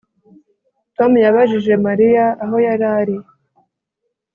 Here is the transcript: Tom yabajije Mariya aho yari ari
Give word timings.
Tom 0.95 1.11
yabajije 1.25 1.73
Mariya 1.85 2.25
aho 2.43 2.55
yari 2.67 2.85
ari 2.99 3.17